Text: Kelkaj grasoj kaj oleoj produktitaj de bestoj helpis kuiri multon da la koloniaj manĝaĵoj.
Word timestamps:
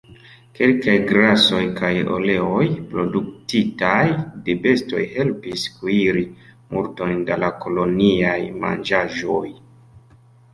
Kelkaj 0.59 0.93
grasoj 1.09 1.59
kaj 1.79 1.91
oleoj 2.15 2.63
produktitaj 2.93 4.05
de 4.47 4.55
bestoj 4.63 5.03
helpis 5.13 5.67
kuiri 5.75 6.25
multon 6.73 7.21
da 7.29 7.39
la 7.45 7.51
koloniaj 7.67 8.37
manĝaĵoj. 8.67 9.45